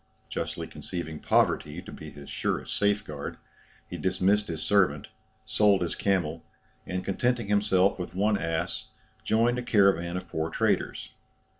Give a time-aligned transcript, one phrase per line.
[0.29, 3.37] Justly conceiving poverty to be his surest safe guard,
[3.87, 5.09] he dismissed his servant,
[5.45, 6.43] sold his camel,
[6.87, 8.87] and contenting himself with one ass,
[9.23, 11.13] joined a caravan of poor traders.